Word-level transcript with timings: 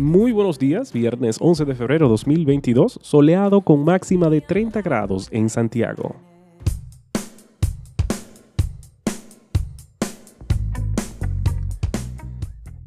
Muy 0.00 0.32
buenos 0.32 0.58
días, 0.58 0.94
viernes 0.94 1.36
11 1.38 1.66
de 1.66 1.74
febrero 1.74 2.08
2022, 2.08 3.00
soleado 3.02 3.60
con 3.60 3.84
máxima 3.84 4.30
de 4.30 4.40
30 4.40 4.80
grados 4.80 5.28
en 5.30 5.50
Santiago. 5.50 6.16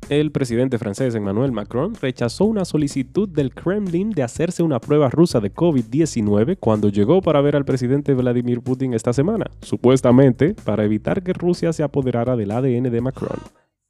El 0.10 0.32
presidente 0.32 0.80
francés 0.80 1.14
Emmanuel 1.14 1.52
Macron 1.52 1.94
rechazó 1.94 2.46
una 2.46 2.66
solicitud 2.66 3.30
del 3.30 3.54
Kremlin 3.54 4.10
de 4.10 4.24
hacerse 4.24 4.64
una 4.64 4.80
prueba 4.80 5.12
rusa 5.12 5.40
de 5.40 5.54
COVID-19 5.54 6.58
cuando 6.60 6.90
llegó 6.90 7.22
para 7.22 7.42
ver 7.42 7.56
al 7.56 7.64
presidente 7.64 8.16
Vladimir 8.16 8.62
Putin 8.62 8.96
esta 8.96 9.14
semana, 9.14 9.46
supuestamente 9.62 10.56
para 10.66 10.84
evitar 10.84 11.22
que 11.22 11.34
Rusia 11.34 11.74
se 11.74 11.84
apoderara 11.84 12.36
del 12.36 12.50
ADN 12.50 12.90
de 12.92 13.02
Macron. 13.02 13.38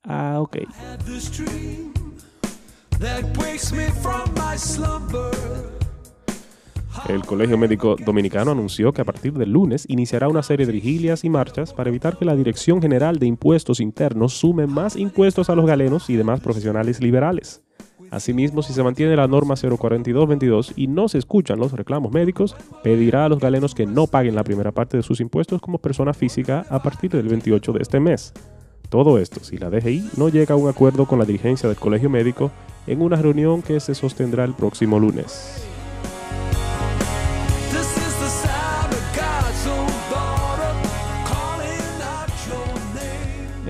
Ah, 0.04 0.40
ok. 0.42 0.58
El 7.10 7.26
Colegio 7.26 7.58
Médico 7.58 7.98
Dominicano 7.98 8.52
anunció 8.52 8.94
que 8.94 9.02
a 9.02 9.04
partir 9.04 9.34
del 9.34 9.52
lunes 9.52 9.84
iniciará 9.90 10.30
una 10.30 10.42
serie 10.42 10.66
de 10.66 10.72
vigilias 10.72 11.26
y 11.26 11.30
marchas 11.30 11.74
para 11.74 11.90
evitar 11.90 12.18
que 12.18 12.24
la 12.24 12.34
Dirección 12.34 12.82
General 12.82 13.20
de 13.20 13.26
Impuestos 13.26 13.82
Internos 13.82 14.36
sume 14.36 14.68
más 14.68 14.96
impuestos 14.96 15.50
a 15.50 15.56
los 15.56 15.66
galenos 15.66 16.10
y 16.10 16.16
demás 16.16 16.40
profesionales 16.40 17.02
liberales. 17.02 17.62
Asimismo, 18.10 18.64
si 18.64 18.72
se 18.72 18.84
mantiene 18.84 19.18
la 19.18 19.28
norma 19.28 19.56
04222 19.56 20.72
y 20.78 20.88
no 20.88 21.10
se 21.10 21.18
escuchan 21.18 21.60
los 21.60 21.74
reclamos 21.74 22.14
médicos, 22.14 22.56
pedirá 22.84 23.26
a 23.26 23.30
los 23.30 23.40
galenos 23.40 23.76
que 23.76 23.86
no 23.86 24.08
paguen 24.08 24.36
la 24.36 24.46
primera 24.46 24.72
parte 24.72 24.96
de 24.96 25.04
sus 25.04 25.20
impuestos 25.20 25.60
como 25.60 25.78
persona 25.78 26.14
física 26.14 26.66
a 26.70 26.82
partir 26.82 27.12
del 27.12 27.28
28 27.28 27.74
de 27.74 27.82
este 27.82 28.00
mes. 28.00 28.32
Todo 28.88 29.18
esto 29.18 29.44
si 29.44 29.58
la 29.58 29.70
DGI 29.70 30.12
no 30.16 30.30
llega 30.30 30.54
a 30.54 30.58
un 30.58 30.70
acuerdo 30.70 31.06
con 31.06 31.20
la 31.20 31.26
dirigencia 31.26 31.68
del 31.68 31.78
Colegio 31.78 32.10
Médico 32.10 32.50
en 32.88 33.02
una 33.02 33.18
reunión 33.18 33.62
que 33.62 33.80
se 33.80 33.96
sostendrá 33.96 34.44
el 34.44 34.54
próximo 34.54 35.00
lunes. 35.00 35.64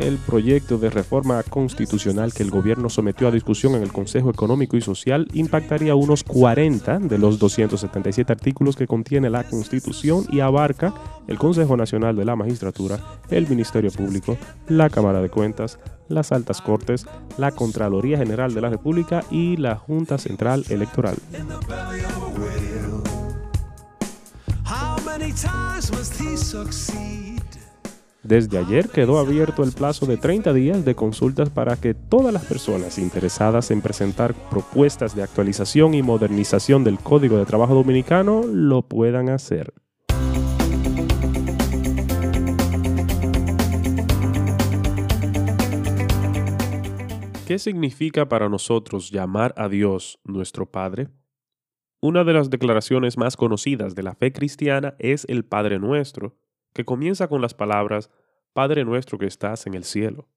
el 0.07 0.17
proyecto 0.17 0.77
de 0.77 0.89
reforma 0.89 1.41
constitucional 1.43 2.33
que 2.33 2.43
el 2.43 2.51
gobierno 2.51 2.89
sometió 2.89 3.27
a 3.27 3.31
discusión 3.31 3.75
en 3.75 3.83
el 3.83 3.93
Consejo 3.93 4.29
Económico 4.29 4.75
y 4.75 4.81
Social 4.81 5.27
impactaría 5.33 5.95
unos 5.95 6.23
40 6.23 6.99
de 6.99 7.17
los 7.17 7.39
277 7.39 8.31
artículos 8.31 8.75
que 8.75 8.87
contiene 8.87 9.29
la 9.29 9.43
Constitución 9.45 10.25
y 10.29 10.41
abarca 10.41 10.93
el 11.27 11.37
Consejo 11.37 11.77
Nacional 11.77 12.17
de 12.17 12.25
la 12.25 12.35
Magistratura, 12.35 12.99
el 13.29 13.47
Ministerio 13.47 13.91
Público, 13.91 14.37
la 14.67 14.89
Cámara 14.89 15.21
de 15.21 15.29
Cuentas, 15.29 15.79
las 16.13 16.31
Altas 16.31 16.61
Cortes, 16.61 17.05
la 17.37 17.51
Contraloría 17.51 18.17
General 18.17 18.53
de 18.53 18.61
la 18.61 18.69
República 18.69 19.23
y 19.29 19.57
la 19.57 19.75
Junta 19.75 20.17
Central 20.17 20.63
Electoral. 20.69 21.15
Desde 28.23 28.57
ayer 28.57 28.87
quedó 28.87 29.19
abierto 29.19 29.63
el 29.63 29.73
plazo 29.73 30.05
de 30.05 30.15
30 30.15 30.53
días 30.53 30.85
de 30.85 30.95
consultas 30.95 31.49
para 31.49 31.75
que 31.75 31.93
todas 31.93 32.33
las 32.33 32.45
personas 32.45 32.97
interesadas 32.97 33.69
en 33.69 33.81
presentar 33.81 34.33
propuestas 34.49 35.13
de 35.13 35.23
actualización 35.23 35.93
y 35.93 36.01
modernización 36.01 36.85
del 36.85 36.99
Código 36.99 37.37
de 37.37 37.45
Trabajo 37.45 37.75
Dominicano 37.75 38.43
lo 38.47 38.83
puedan 38.83 39.27
hacer. 39.27 39.73
¿Qué 47.45 47.59
significa 47.59 48.29
para 48.29 48.47
nosotros 48.47 49.11
llamar 49.11 49.53
a 49.57 49.67
Dios 49.67 50.17
nuestro 50.23 50.65
Padre? 50.71 51.09
Una 51.99 52.23
de 52.23 52.31
las 52.31 52.49
declaraciones 52.49 53.17
más 53.17 53.35
conocidas 53.35 53.95
de 53.95 54.03
la 54.03 54.15
fe 54.15 54.31
cristiana 54.31 54.95
es 54.97 55.25
el 55.27 55.43
Padre 55.43 55.77
Nuestro, 55.77 56.37
que 56.73 56.85
comienza 56.85 57.27
con 57.27 57.41
las 57.41 57.53
palabras 57.53 58.09
Padre 58.53 58.85
nuestro 58.85 59.17
que 59.17 59.25
estás 59.25 59.67
en 59.67 59.73
el 59.73 59.83
cielo. 59.83 60.29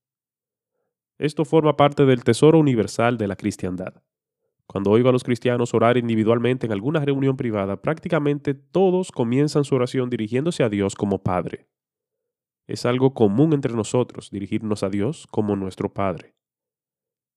Esto 1.17 1.45
forma 1.45 1.77
parte 1.77 2.07
del 2.07 2.25
tesoro 2.25 2.59
universal 2.59 3.19
de 3.19 3.29
la 3.29 3.37
cristiandad. 3.37 4.03
Cuando 4.67 4.91
oigo 4.91 5.09
a 5.09 5.13
los 5.13 5.23
cristianos 5.23 5.75
orar 5.75 5.97
individualmente 5.97 6.67
en 6.67 6.73
alguna 6.73 7.05
reunión 7.05 7.37
privada, 7.37 7.81
prácticamente 7.81 8.53
todos 8.53 9.13
comienzan 9.13 9.63
su 9.63 9.77
oración 9.77 10.11
dirigiéndose 10.11 10.65
a 10.65 10.69
Dios 10.69 10.97
como 10.97 11.23
Padre. 11.23 11.69
Es 12.67 12.85
algo 12.85 13.15
común 13.15 13.53
entre 13.53 13.75
nosotros 13.75 14.29
dirigirnos 14.33 14.83
a 14.83 14.89
Dios 14.89 15.29
como 15.31 15.55
nuestro 15.55 15.95
Padre. 15.95 16.36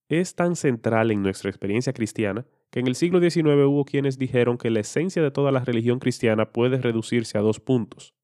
Es 0.09 0.35
tan 0.35 0.55
central 0.55 1.11
en 1.11 1.21
nuestra 1.21 1.49
experiencia 1.49 1.93
cristiana 1.93 2.45
que 2.71 2.79
en 2.79 2.87
el 2.87 2.95
siglo 2.95 3.19
XIX 3.21 3.45
hubo 3.65 3.85
quienes 3.85 4.17
dijeron 4.17 4.57
que 4.57 4.69
la 4.69 4.81
esencia 4.81 5.21
de 5.21 5.31
toda 5.31 5.51
la 5.51 5.63
religión 5.63 5.99
cristiana 5.99 6.51
puede 6.51 6.81
reducirse 6.81 7.37
a 7.37 7.41
dos 7.41 7.59
puntos 7.59 8.15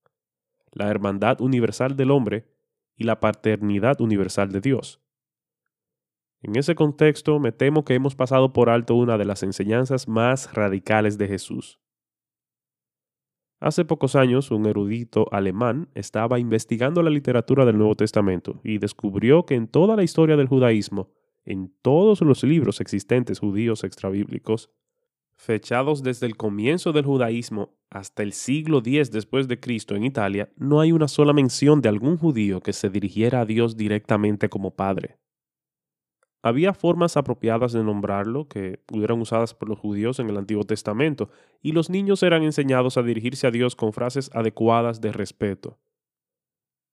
la 0.76 0.90
hermandad 0.90 1.42
universal 1.42 1.96
del 1.96 2.12
hombre 2.12 2.46
y 2.96 3.06
la 3.06 3.20
paternidad 3.20 4.00
universal 4.02 4.52
de 4.52 4.62
Dios. 4.62 5.02
En 6.42 6.56
ese 6.58 6.76
contexto, 6.76 7.40
me 7.40 7.52
temo 7.52 7.84
que 7.86 7.96
hemos 7.96 8.14
pasado 8.14 8.54
por 8.54 8.70
alto 8.70 8.94
una 8.94 9.18
de 9.18 9.26
las 9.26 9.42
enseñanzas 9.42 10.08
más 10.08 10.54
radicales 10.54 11.18
de 11.18 11.28
Jesús. 11.28 11.80
Hace 13.60 13.86
pocos 13.86 14.16
años, 14.16 14.52
un 14.52 14.66
erudito 14.66 15.28
alemán 15.32 15.90
estaba 15.96 16.40
investigando 16.40 17.02
la 17.02 17.10
literatura 17.10 17.66
del 17.66 17.78
Nuevo 17.78 17.96
Testamento 17.96 18.60
y 18.64 18.78
descubrió 18.78 19.46
que 19.46 19.56
en 19.56 19.68
toda 19.68 19.96
la 19.96 20.04
historia 20.04 20.36
del 20.36 20.48
judaísmo, 20.48 21.10
en 21.46 21.74
todos 21.82 22.22
los 22.22 22.44
libros 22.44 22.82
existentes 22.82 23.40
judíos 23.40 23.84
extrabíblicos, 23.84 24.72
fechados 25.38 26.02
desde 26.02 26.26
el 26.26 26.38
comienzo 26.38 26.92
del 26.92 27.06
judaísmo 27.06 27.76
hasta 27.90 28.24
el 28.24 28.34
siglo 28.34 28.80
X 28.80 29.12
después 29.12 29.48
de 29.48 29.60
Cristo 29.60 29.96
en 29.96 30.04
Italia, 30.04 30.52
no 30.58 30.80
hay 30.80 30.92
una 30.92 31.08
sola 31.08 31.34
mención 31.34 31.82
de 31.82 31.90
algún 31.90 32.18
judío 32.18 32.62
que 32.62 32.74
se 32.74 32.90
dirigiera 32.90 33.42
a 33.42 33.46
Dios 33.46 33.78
directamente 33.78 34.50
como 34.50 34.76
Padre. 34.76 35.18
Había 36.42 36.74
formas 36.74 37.18
apropiadas 37.18 37.74
de 37.74 37.84
nombrarlo 37.84 38.48
que 38.48 38.80
pudieran 38.86 39.20
usadas 39.20 39.56
por 39.56 39.68
los 39.68 39.80
judíos 39.80 40.20
en 40.20 40.30
el 40.30 40.38
Antiguo 40.38 40.64
Testamento, 40.64 41.30
y 41.62 41.72
los 41.72 41.90
niños 41.90 42.22
eran 42.22 42.44
enseñados 42.44 42.98
a 42.98 43.02
dirigirse 43.02 43.48
a 43.48 43.52
Dios 43.52 43.76
con 43.76 43.94
frases 43.94 44.30
adecuadas 44.32 45.02
de 45.02 45.12
respeto. 45.12 45.80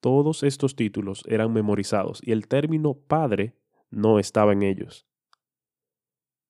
Todos 0.00 0.42
estos 0.42 0.74
títulos 0.74 1.22
eran 1.28 1.52
memorizados 1.52 2.20
y 2.24 2.32
el 2.32 2.48
término 2.48 2.94
Padre 2.94 3.54
no 3.92 4.18
estaba 4.18 4.52
en 4.52 4.62
ellos. 4.62 5.06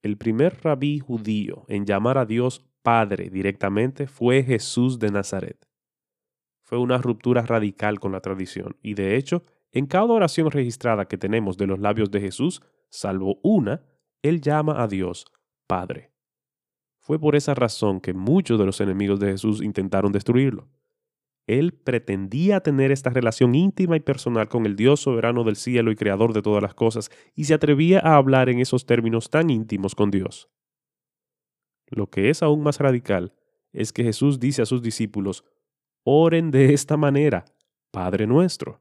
El 0.03 0.17
primer 0.17 0.63
rabí 0.63 0.99
judío 0.99 1.65
en 1.69 1.85
llamar 1.85 2.19
a 2.19 2.27
Dios 2.27 2.67
Padre 2.83 3.31
directamente 3.31 4.07
fue 4.07 4.43
Jesús 4.43 4.99
de 4.99 5.11
Nazaret. 5.11 5.69
Fue 6.63 6.79
una 6.79 6.99
ruptura 6.99 7.43
radical 7.43 8.01
con 8.01 8.13
la 8.13 8.21
tradición 8.21 8.77
y 8.83 8.95
de 8.95 9.17
hecho, 9.17 9.45
en 9.71 9.87
cada 9.87 10.07
oración 10.07 10.51
registrada 10.51 11.07
que 11.07 11.19
tenemos 11.19 11.57
de 11.57 11.67
los 11.67 11.79
labios 11.79 12.11
de 12.11 12.21
Jesús, 12.21 12.63
salvo 12.91 13.39
una, 13.43 13.83
Él 14.23 14.41
llama 14.41 14.83
a 14.83 14.89
Dios 14.89 15.27
Padre. 15.67 16.13
Fue 17.01 17.19
por 17.19 17.37
esa 17.37 17.55
razón 17.55 18.01
que 18.01 18.13
muchos 18.13 18.59
de 18.59 18.67
los 18.67 18.81
enemigos 18.81 19.19
de 19.19 19.33
Jesús 19.33 19.63
intentaron 19.63 20.13
destruirlo. 20.13 20.69
Él 21.47 21.73
pretendía 21.73 22.61
tener 22.61 22.93
esta 22.93 23.11
relación 23.11 23.55
íntima 23.55 23.97
y 23.97 24.01
personal 24.01 24.49
con 24.49 24.65
el 24.65 24.77
Dios 24.77 25.01
soberano 25.01 25.43
del 25.43 25.57
cielo 25.57 25.91
y 25.91 25.97
creador 25.97 26.33
de 26.33 26.43
todas 26.43 26.63
las 26.63 26.75
cosas, 26.75 27.11
y 27.35 27.45
se 27.45 27.55
atrevía 27.55 27.99
a 27.99 28.17
hablar 28.17 28.49
en 28.49 28.61
esos 28.61 28.87
términos 28.87 29.29
tan 29.29 29.51
íntimos 29.51 29.95
con 29.95 30.11
Dios. 30.11 30.49
Lo 31.89 32.09
que 32.09 32.31
es 32.31 32.43
aún 32.43 32.63
más 32.63 32.79
radical 32.79 33.35
es 33.73 33.93
que 33.93 34.05
Jesús 34.05 34.39
dice 34.39 34.63
a 34.63 34.67
sus 34.67 34.83
discípulos, 34.83 35.45
oren 36.05 36.51
de 36.51 36.75
esta 36.75 36.97
manera, 36.97 37.45
Padre 37.91 38.27
nuestro. 38.27 38.81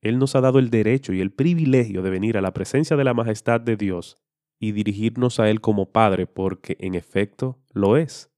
Él 0.00 0.18
nos 0.18 0.34
ha 0.34 0.40
dado 0.40 0.58
el 0.58 0.70
derecho 0.70 1.12
y 1.12 1.20
el 1.20 1.30
privilegio 1.30 2.02
de 2.02 2.10
venir 2.10 2.36
a 2.36 2.40
la 2.40 2.52
presencia 2.52 2.96
de 2.96 3.04
la 3.04 3.14
majestad 3.14 3.60
de 3.60 3.76
Dios 3.76 4.16
y 4.58 4.72
dirigirnos 4.72 5.38
a 5.38 5.48
Él 5.48 5.60
como 5.60 5.92
Padre 5.92 6.26
porque 6.26 6.76
en 6.80 6.94
efecto 6.94 7.60
lo 7.72 7.96
es. 7.96 8.32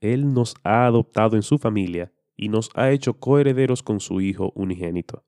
Él 0.00 0.32
nos 0.32 0.54
ha 0.62 0.86
adoptado 0.86 1.36
en 1.36 1.42
su 1.42 1.58
familia 1.58 2.12
y 2.40 2.48
nos 2.48 2.70
ha 2.74 2.90
hecho 2.90 3.20
coherederos 3.20 3.82
con 3.82 4.00
su 4.00 4.22
Hijo 4.22 4.50
unigénito. 4.54 5.26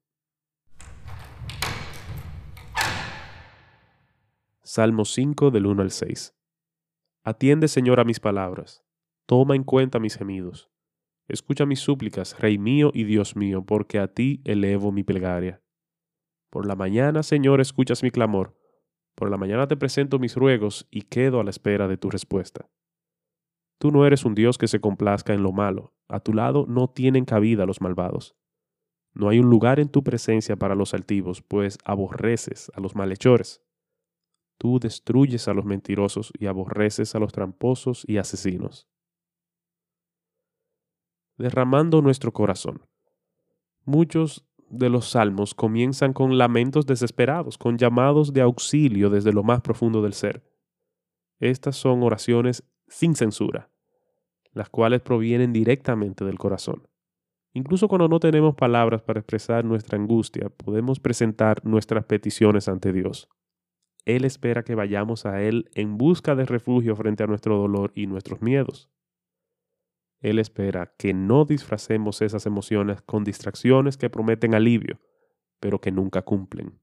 Salmo 4.62 5.04
5 5.04 5.50
del 5.50 5.66
1 5.66 5.82
al 5.82 5.90
6. 5.90 6.34
Atiende, 7.22 7.68
Señor, 7.68 8.00
a 8.00 8.04
mis 8.04 8.18
palabras. 8.18 8.82
Toma 9.26 9.54
en 9.56 9.62
cuenta 9.62 10.00
mis 10.00 10.16
gemidos. 10.16 10.70
Escucha 11.28 11.66
mis 11.66 11.80
súplicas, 11.80 12.38
Rey 12.40 12.56
mío 12.56 12.90
y 12.94 13.04
Dios 13.04 13.36
mío, 13.36 13.62
porque 13.62 13.98
a 13.98 14.08
ti 14.08 14.40
elevo 14.46 14.90
mi 14.90 15.02
plegaria. 15.02 15.62
Por 16.48 16.66
la 16.66 16.76
mañana, 16.76 17.22
Señor, 17.22 17.60
escuchas 17.60 18.02
mi 18.02 18.10
clamor. 18.10 18.58
Por 19.14 19.30
la 19.30 19.36
mañana 19.36 19.68
te 19.68 19.76
presento 19.76 20.18
mis 20.18 20.34
ruegos 20.34 20.88
y 20.90 21.02
quedo 21.02 21.40
a 21.40 21.44
la 21.44 21.50
espera 21.50 21.88
de 21.88 21.98
tu 21.98 22.08
respuesta. 22.08 22.70
Tú 23.82 23.90
no 23.90 24.06
eres 24.06 24.24
un 24.24 24.36
Dios 24.36 24.58
que 24.58 24.68
se 24.68 24.80
complazca 24.80 25.34
en 25.34 25.42
lo 25.42 25.50
malo. 25.50 25.92
A 26.06 26.20
tu 26.20 26.32
lado 26.32 26.66
no 26.68 26.86
tienen 26.88 27.24
cabida 27.24 27.66
los 27.66 27.80
malvados. 27.80 28.36
No 29.12 29.28
hay 29.28 29.40
un 29.40 29.50
lugar 29.50 29.80
en 29.80 29.88
tu 29.88 30.04
presencia 30.04 30.54
para 30.54 30.76
los 30.76 30.94
altivos, 30.94 31.42
pues 31.42 31.78
aborreces 31.84 32.70
a 32.76 32.80
los 32.80 32.94
malhechores. 32.94 33.60
Tú 34.56 34.78
destruyes 34.78 35.48
a 35.48 35.52
los 35.52 35.64
mentirosos 35.64 36.32
y 36.38 36.46
aborreces 36.46 37.16
a 37.16 37.18
los 37.18 37.32
tramposos 37.32 38.04
y 38.06 38.18
asesinos. 38.18 38.86
Derramando 41.36 42.02
nuestro 42.02 42.32
corazón. 42.32 42.86
Muchos 43.84 44.46
de 44.70 44.90
los 44.90 45.10
salmos 45.10 45.56
comienzan 45.56 46.12
con 46.12 46.38
lamentos 46.38 46.86
desesperados, 46.86 47.58
con 47.58 47.78
llamados 47.78 48.32
de 48.32 48.42
auxilio 48.42 49.10
desde 49.10 49.32
lo 49.32 49.42
más 49.42 49.60
profundo 49.60 50.02
del 50.02 50.12
ser. 50.12 50.48
Estas 51.40 51.74
son 51.74 52.04
oraciones 52.04 52.62
sin 52.86 53.16
censura, 53.16 53.71
las 54.52 54.68
cuales 54.68 55.00
provienen 55.00 55.52
directamente 55.52 56.24
del 56.24 56.38
corazón. 56.38 56.88
Incluso 57.54 57.88
cuando 57.88 58.08
no 58.08 58.18
tenemos 58.18 58.54
palabras 58.54 59.02
para 59.02 59.20
expresar 59.20 59.64
nuestra 59.64 59.98
angustia, 59.98 60.48
podemos 60.48 61.00
presentar 61.00 61.64
nuestras 61.64 62.04
peticiones 62.04 62.68
ante 62.68 62.92
Dios. 62.92 63.28
Él 64.04 64.24
espera 64.24 64.64
que 64.64 64.74
vayamos 64.74 65.26
a 65.26 65.42
Él 65.42 65.70
en 65.74 65.96
busca 65.98 66.34
de 66.34 66.46
refugio 66.46 66.96
frente 66.96 67.22
a 67.22 67.26
nuestro 67.26 67.58
dolor 67.58 67.92
y 67.94 68.06
nuestros 68.06 68.40
miedos. 68.42 68.90
Él 70.20 70.38
espera 70.38 70.94
que 70.96 71.14
no 71.14 71.44
disfracemos 71.44 72.22
esas 72.22 72.46
emociones 72.46 73.02
con 73.02 73.24
distracciones 73.24 73.96
que 73.96 74.08
prometen 74.08 74.54
alivio, 74.54 75.00
pero 75.60 75.80
que 75.80 75.92
nunca 75.92 76.22
cumplen. 76.22 76.78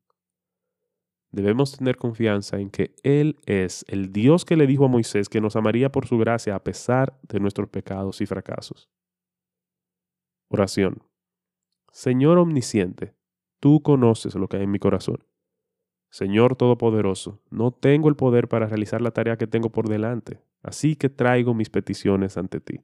Debemos 1.32 1.78
tener 1.78 1.98
confianza 1.98 2.60
en 2.60 2.72
que 2.72 2.96
Él 3.04 3.38
es 3.46 3.86
el 3.88 4.12
Dios 4.12 4.46
que 4.46 4.56
le 4.56 4.66
dijo 4.66 4.86
a 4.86 4.88
Moisés 4.88 5.30
que 5.30 5.42
nos 5.42 5.56
amaría 5.56 5.92
por 5.92 6.08
su 6.08 6.18
gracia 6.18 6.56
a 6.56 6.64
pesar 6.64 7.20
de 7.28 7.40
nuestros 7.40 7.70
pecados 7.70 8.20
y 8.22 8.26
fracasos. 8.26 8.90
Oración. 10.48 11.04
Señor 11.92 12.40
omnisciente, 12.40 13.14
tú 13.60 13.84
conoces 13.84 14.34
lo 14.34 14.48
que 14.48 14.58
hay 14.58 14.64
en 14.64 14.72
mi 14.72 14.80
corazón. 14.80 15.24
Señor 16.10 16.56
Todopoderoso, 16.56 17.40
no 17.52 17.72
tengo 17.72 18.10
el 18.10 18.16
poder 18.16 18.48
para 18.48 18.66
realizar 18.66 19.00
la 19.00 19.12
tarea 19.12 19.38
que 19.38 19.46
tengo 19.46 19.72
por 19.72 19.88
delante, 19.88 20.42
así 20.64 20.96
que 20.96 21.10
traigo 21.10 21.54
mis 21.54 21.70
peticiones 21.70 22.38
ante 22.38 22.60
ti. 22.60 22.82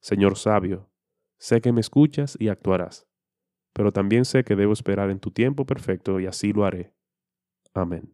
Señor 0.00 0.36
sabio, 0.36 0.90
sé 1.38 1.60
que 1.60 1.70
me 1.70 1.80
escuchas 1.80 2.36
y 2.40 2.48
actuarás, 2.48 3.06
pero 3.72 3.92
también 3.92 4.24
sé 4.24 4.42
que 4.42 4.56
debo 4.56 4.72
esperar 4.72 5.10
en 5.10 5.20
tu 5.20 5.30
tiempo 5.30 5.66
perfecto 5.66 6.18
y 6.18 6.26
así 6.26 6.52
lo 6.52 6.64
haré. 6.64 6.95
Amén. 7.76 8.10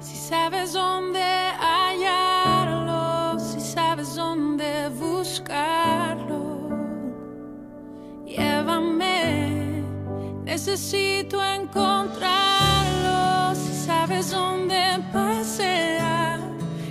Si 0.00 0.16
sabes 0.16 0.72
dónde 0.72 1.20
hallarlo, 1.58 3.38
si 3.38 3.60
sabes 3.60 4.14
dónde 4.14 4.88
buscarlo, 4.98 6.70
llévame, 8.24 9.84
necesito 10.44 11.44
encontrarlo. 11.44 12.39
Sabes 14.10 14.32
dónde 14.32 14.98
pasea 15.12 16.40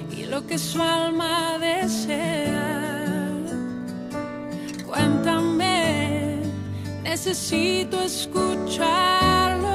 y 0.09 0.23
lo 0.23 0.47
que 0.47 0.57
su 0.57 0.81
alma 0.81 1.57
desea, 1.59 3.35
cuéntame, 4.87 6.37
necesito 7.03 7.99
escucharlo. 7.99 9.67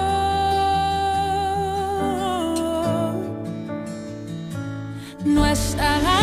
no 5.27 5.45
estará 5.45 6.21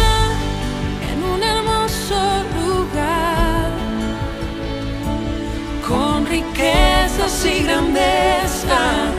en 1.12 1.24
un 1.24 1.44
hermoso 1.44 2.44
lugar 2.66 3.70
con 5.88 6.26
riquezas 6.26 7.46
y 7.46 7.64
grandeza. 7.64 9.11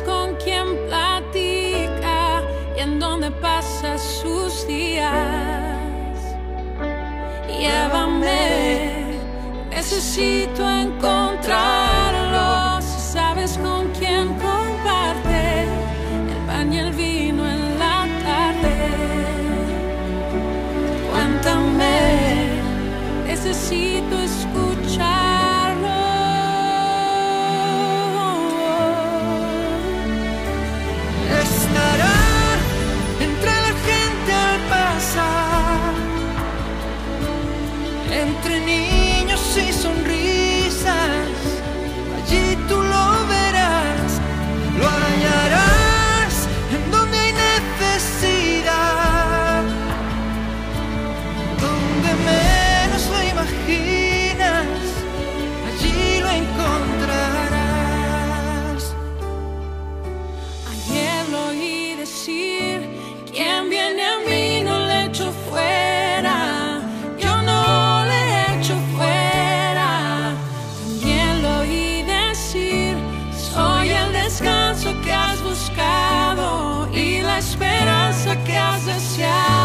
Con 0.00 0.34
quién 0.36 0.66
platica 0.86 2.42
y 2.76 2.80
en 2.80 2.98
dónde 2.98 3.30
pasa 3.30 3.98
sus 3.98 4.66
días, 4.66 6.18
llévame, 7.48 9.18
necesito 9.70 10.68
encontrarlo. 10.68 11.83
casa 78.36 78.98
se 78.98 79.24
abre. 79.24 79.63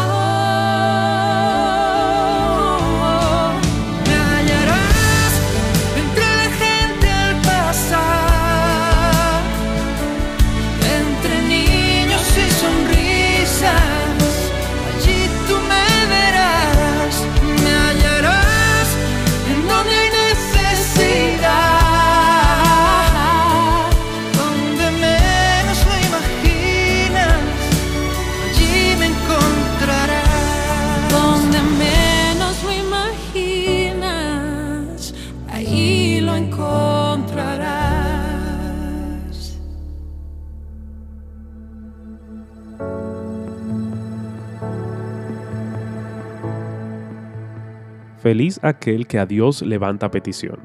Feliz 48.30 48.60
aquel 48.62 49.08
que 49.08 49.18
a 49.18 49.26
Dios 49.26 49.60
levanta 49.60 50.12
petición. 50.12 50.60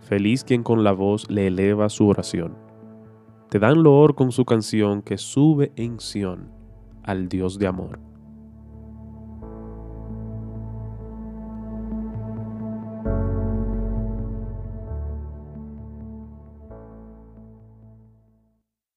Feliz 0.00 0.42
quien 0.42 0.64
con 0.64 0.82
la 0.82 0.90
voz 0.90 1.30
le 1.30 1.46
eleva 1.46 1.88
su 1.88 2.08
oración. 2.08 2.58
Te 3.48 3.60
dan 3.60 3.84
loor 3.84 4.16
con 4.16 4.32
su 4.32 4.44
canción 4.44 5.00
que 5.00 5.16
sube 5.16 5.70
en 5.76 6.00
Sión 6.00 6.50
al 7.04 7.28
Dios 7.28 7.60
de 7.60 7.68
amor. 7.68 8.00